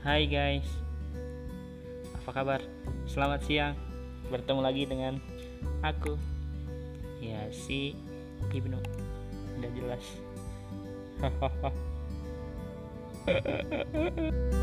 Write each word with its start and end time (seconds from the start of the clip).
Hai 0.00 0.24
guys, 0.24 0.64
apa 2.16 2.32
kabar? 2.32 2.64
Selamat 3.04 3.44
siang, 3.44 3.76
bertemu 4.32 4.60
lagi 4.64 4.88
dengan 4.88 5.20
aku, 5.84 6.16
ya 7.20 7.44
si 7.52 7.92
Ibnu, 8.48 8.80
udah 9.60 9.70
jelas. 9.76 10.04
Hahaha. 11.20 11.68